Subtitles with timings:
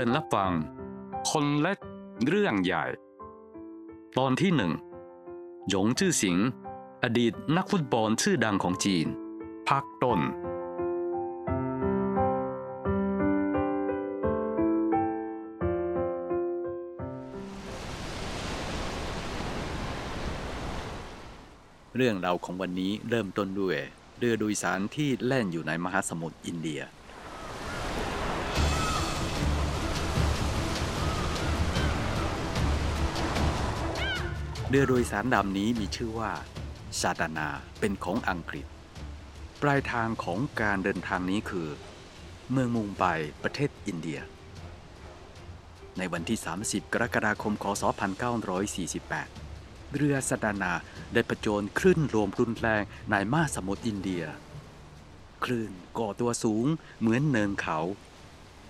[0.00, 0.52] ชิญรับฟัง
[1.30, 1.78] คนเล็ก
[2.28, 2.84] เรื่องใหญ่
[4.18, 4.72] ตอนที่หนึ่ง
[5.68, 6.38] หยงจื้อสิง
[7.04, 9.06] อดีตนักฟุตบอลชื่อดังของจีน
[9.68, 10.20] ภาคต้น
[21.96, 23.76] เรื่องราวของวันนี้เริ่มต้นด้วย
[24.18, 26.82] เรือโดยสารที่แล่นอยู่ในมหาสมุทรอินเดีย
[34.70, 36.32] เรือโดยสารลำนี้มีชื่อว่า
[37.00, 37.48] ซาดานา
[37.80, 38.66] เป็นของอังกฤษ
[39.62, 41.68] ปลายทางของการเดินทางนี้คือ
[42.50, 43.04] เมืองมุงไบ
[43.42, 44.20] ประเทศอินเดีย
[45.98, 47.82] ในวันที่ 30 กรกฎาคมคศ
[49.08, 50.72] 1948 เรือซาดานา
[51.14, 54.24] ได้ประโจนคลื่นรวมรุนแรงในมหาสมุทรอินเดีย
[55.44, 56.66] คลื่นก่อตัวสูง
[57.00, 57.78] เหมือนเนินเขา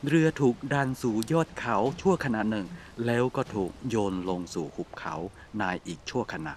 [0.06, 2.66] เรือถูกดันสู่ยอดเขาชั่วขณะหนึ่ง
[3.06, 5.14] แล้วก็ถูกโยนลงสู่หุบเขา
[5.58, 6.54] ในอีกชั่วขณะ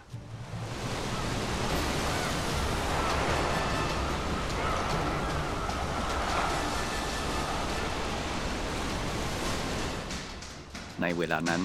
[11.01, 11.61] ในเวลานั้น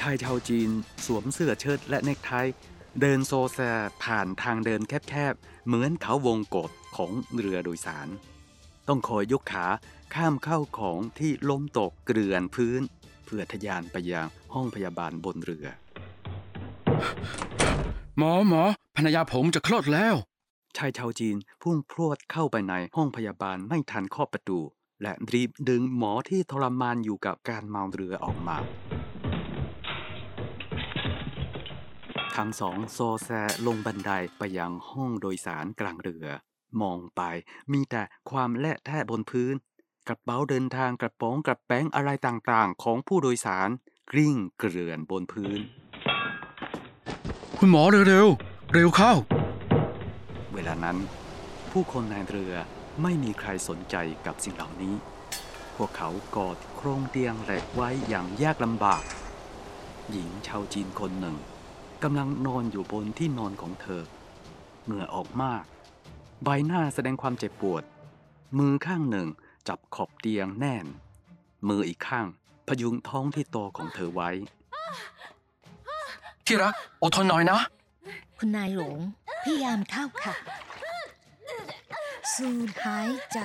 [0.00, 0.70] ชายชาวจีน
[1.06, 2.32] สวมเสื้อเชิ้ตและเนคไท
[3.00, 3.58] เดินโซแซ
[4.04, 8.08] ผ่านทางเดินแคบๆ เหมือนเขาวงกฏของเรือโดยสาร
[8.88, 9.66] ต้องคอยยกขา
[10.14, 12.82] ข้ามเข้าของที่ล้มตกเกลื่อนพื้น
[13.24, 15.66] เพื่อทะยานไปยังห้องพยาบาลบนเรือ
[18.18, 18.62] หมอหมอ
[18.96, 20.14] ภรรยาผมจะคลอดแล้ว
[20.76, 24.60] ชายชาวจีนพุ่งพรวดเข้าไปในห้องพยาบาลไม่ทันข้อประตู
[25.02, 28.56] และรีบดึงหมอที่ทรมานอยู่กับการเมาเรือออกมา
[32.36, 33.30] ทั้งสองโซแซ
[33.66, 36.26] ลงบันไดไปยังห้องโดยสารกลางเรือ
[36.82, 37.22] มองไป
[37.72, 39.54] มีแต่ความและแทะบนพื้น
[40.08, 43.68] กระเป๋าเดินทางกระป๋องกระแป้งอะไรต่างๆ ของผู้โดยสาร
[44.10, 45.60] กลิ้งเกลื่อนบนพื้น
[47.58, 49.12] คุณหมอเร็วๆเร็วเข้า
[50.54, 50.98] เวลานั้น
[51.70, 52.54] ผู้คนในเรือ
[53.02, 53.96] ไม่มีใครสนใจ
[54.26, 54.94] กับสิ่งเหล่านี้
[55.76, 59.02] พวกเขากอดโครงเตียงเหล็กไว้อย่างยากลำบาก
[60.10, 61.36] หญิงชาวจีนคนหนึ่ง
[62.02, 64.02] กำลังนอนอยู่บนที่นอนของเธอ
[64.84, 65.64] เหงื่อออกมาก
[66.44, 67.82] ใบหน้าแสดงความเจ็บปวด
[68.58, 69.28] มือข้างหนึ่ง
[69.68, 70.86] จับขอบเตียงแน่น
[71.68, 72.26] มืออีกข้าง
[72.68, 74.30] พยุงท้องที่โตของเธอไว้
[76.46, 77.60] ที่รักอดทนหน่อยนะ
[78.38, 78.98] คุณนายหลง
[79.44, 80.34] พยายามเข้าค่ะ
[82.34, 83.40] สูดหายใจ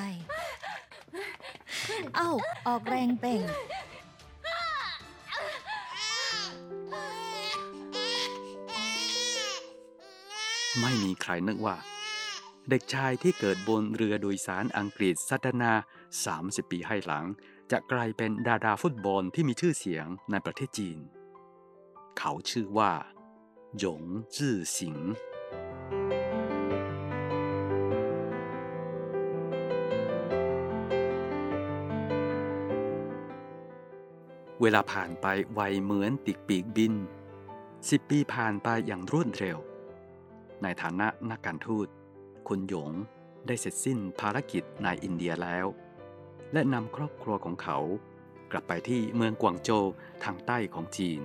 [2.16, 2.32] เอ้า
[2.68, 3.42] ออกแรงเป่ง
[10.82, 11.76] ไม่มีใครนึกว่า
[12.68, 15.74] เด็กชายที่เกิดบนเรือโดยสารอังกฤษสัตนา
[16.26, 17.26] 30 ปีให้หลัง
[17.72, 21.00] จะกลายเป็นดาราฟุตบอลที่มีชื่อเสียงในประเทศจีน
[22.18, 22.92] เขาชื่อว่า
[23.80, 24.04] หยง
[24.36, 24.98] จื้อสิง
[34.62, 36.94] เวลาผ่านไปไวเหมือนติกปีกบิน
[37.90, 39.58] สิบปีผ่านไปอย่างรวดเร็ว
[40.64, 41.88] ในฐานะนักการทูต
[42.50, 42.92] คุณหยง
[43.48, 45.66] ได้เสร็จสิ้นภารกิจในอินเดียแล้ว
[46.54, 47.78] และนำครอบครัวของเขา
[48.52, 49.86] กลับไปที่เมืองกวางโจว
[50.24, 51.22] ทางใต้ของจีน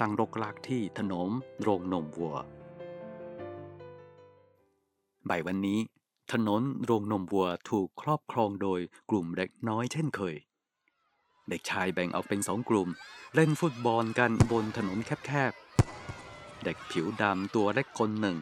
[0.00, 1.30] ตั้งรกรากที่ถนน
[1.62, 2.36] โรงนมวัว
[5.28, 5.80] บ่ายวันนี้
[6.32, 10.36] ถนนโรงนมวัวถูกครอบครองโดยกลุ่มเด็กน้อยเช่นเคย
[11.48, 12.88] เด็กชายแบ่งออกเป็นสองกลุ่ม
[13.34, 18.36] เล่นฟุตบอลกันบนถนนแคบๆ เด็กผิวดำตัวเล็กคนหนึ่ง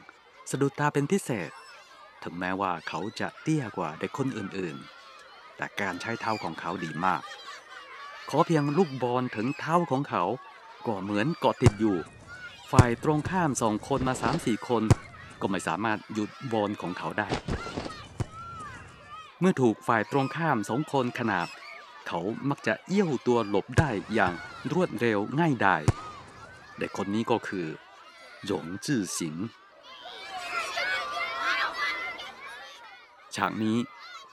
[0.51, 1.53] สะดุดตาเป็นพิเศษ
[2.23, 7.23] ถึงแม้ว่าเขาจะเตี้ยกว่าเด็กคนอื่นๆ แต่การใช้เท้าของเขาดีมาก
[8.31, 10.25] ขอเพียงลูกบอลถึงเท้าของเขา
[10.87, 11.97] ก็เหมือนเกาะติดอยู่
[12.73, 14.83] ฝ่ายตรงข้ามสองคนมาสามสี่คน
[15.41, 17.29] ก็ไม่สามารถหยุดบอลของเขาได้
[19.41, 21.49] เมื่อถูกฝ่ายตรงข้ามสองคนขนาบ
[22.07, 24.35] เขามักจะเอี้ยวตัวหลบได้อย่าง
[24.73, 25.83] รวดเร็วง่ายดาย
[26.79, 27.67] เด็กคนนี้ก็คือ
[28.47, 29.37] หยงจื้อสิง
[33.37, 33.79] ฉากนี้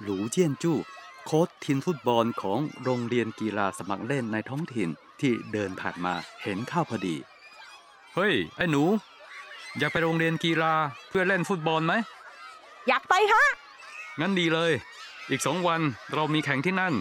[0.01, 0.77] หลูเจียนจู้
[1.25, 4.89] โค้ชทีมฟุตบอลของโรงเรียนกีฬาสมัครเล่นในท้องถิ่น
[5.21, 6.13] ที่เดินผ่านมา
[6.44, 7.15] เห็นเข้าพอดี
[8.15, 8.83] เฮ้ย ไอ้หนู
[9.77, 10.73] อยากไปโรงเรียนกีฬา
[11.09, 11.94] เพื่อเล่นฟุตบอลไหม
[12.88, 13.44] อยากไปฮะ
[14.19, 14.71] งั้นดีเลย
[15.29, 15.81] อีกสองวัน
[16.13, 16.94] เรามีแข่งที่นั่น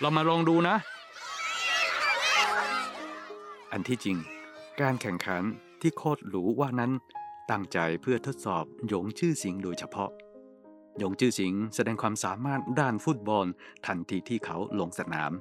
[0.00, 0.76] เรามาลองดูนะ
[3.72, 4.16] อันที่จริง
[4.80, 5.42] การแข่งขัน
[5.80, 6.92] ที่โคตรหรูว่านั้น
[7.50, 10.10] ตั้งใจเพื่อทดสอบหยงชื่อสิงโดยเฉพาะ
[11.00, 13.46] หยงจื้อสิงแสดงความสามารถด้านฟุตบอล
[13.86, 15.32] ทันทีที่เขาลงสนาม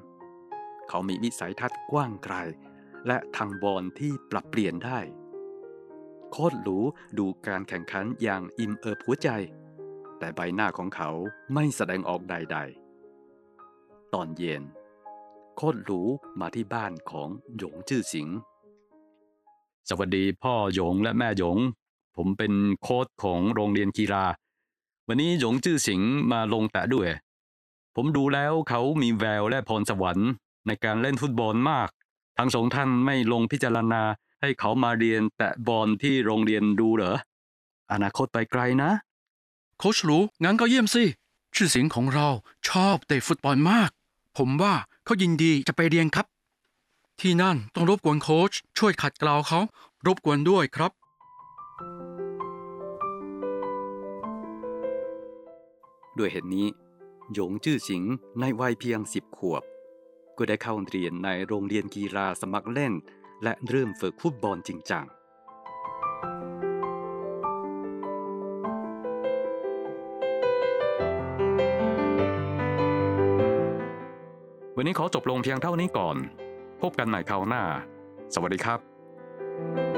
[0.90, 2.36] เขามีวิสัยทัศน์กว้างไกล
[3.08, 5.00] และทางบอลที่ปรับเปลี่ยนได้
[6.32, 6.80] โคตรหรู
[7.18, 9.30] ดูการแข่งขันอย่างอิ่มเอิบหัวใจ
[10.20, 11.10] แต่ใบหน้าของเขา
[11.54, 12.58] ไม่แสดงออกใด
[13.36, 14.64] ๆ ตอนเย็น
[15.58, 16.02] โคตรหรู
[16.40, 18.30] มาที่บ้านของหยงจื้อสิง
[19.90, 21.58] สวัสดีพ่อหยงและแม่หยง
[22.16, 24.26] ผมเป็นโค้ชของโรงเรียนกีฬา
[25.12, 26.02] วันนี้หยงจื้อสิง
[26.32, 27.08] มาลงแตะด้วย
[27.96, 30.30] ผมดูแล้วเขามีแววและพรสวรรค์
[30.68, 31.90] ในการเล่นฟุตบอลมาก
[32.38, 34.04] ทั้งสองท่านไม่ลงพิจารณา
[34.42, 37.18] ให้เขามาเรียนแตะบอลที่โรงเรียนดูเหรอ
[37.92, 38.92] อนาคตไปไกลนะ
[39.78, 41.04] โค้ชรูงั้นก็เยี่ยมสิ
[41.56, 42.28] ชื่อเสียงของเรา
[42.70, 43.90] ชอบเตะฟุตบอลมาก
[44.38, 44.74] ผมว่า
[45.06, 46.26] เขายินดีจะไปเรียนครับ
[47.22, 49.60] ที่นั่นต้องรบกวนโค้ชช่วยขัดเกลาเขา
[50.08, 50.92] รบกวนด้วยครับ
[56.20, 56.68] ด้วยเหตุนี้
[57.34, 58.04] หยงจื้อสิง
[58.40, 59.64] ในวัยเพียงสิบขวบ
[60.38, 62.94] ก็ได้เข้าเรียนในโรงเรียนกีฬาสมัครเล่น
[63.44, 65.06] และเริ่มฝึกฟุตบอลจริงจัง
[74.76, 76.18] วันนี้ขอจบลงเพียงเท่านี้ก่อน
[76.82, 77.64] พบกันใหม่คราวหน้า
[78.34, 79.89] สวัสดีครับ